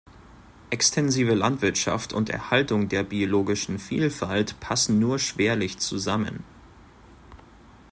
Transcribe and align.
Extensive 0.71 1.35
Landwirtschaft 1.35 2.11
und 2.11 2.31
Erhaltung 2.31 2.89
der 2.89 3.03
biologischen 3.03 3.77
Vielfalt 3.77 4.59
passen 4.59 4.97
nur 4.97 5.19
schwerlich 5.19 5.77
zusammen. 5.77 6.43